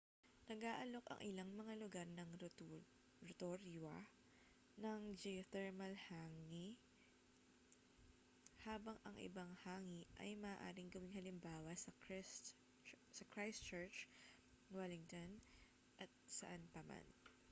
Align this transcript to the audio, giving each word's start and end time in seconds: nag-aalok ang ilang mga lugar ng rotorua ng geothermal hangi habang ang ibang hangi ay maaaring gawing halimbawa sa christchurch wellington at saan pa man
nag-aalok 0.49 1.05
ang 1.13 1.21
ilang 1.29 1.51
mga 1.61 1.73
lugar 1.83 2.07
ng 2.11 2.25
rotorua 3.31 3.93
ng 4.83 5.03
geothermal 5.21 5.93
hangi 6.09 6.67
habang 8.65 8.97
ang 9.05 9.13
ibang 9.27 9.51
hangi 9.65 10.01
ay 10.23 10.31
maaaring 10.45 10.89
gawing 10.93 11.13
halimbawa 11.17 11.71
sa 11.77 11.93
christchurch 13.31 13.97
wellington 14.75 15.31
at 16.03 16.09
saan 16.37 16.61
pa 16.73 16.81
man 16.89 17.05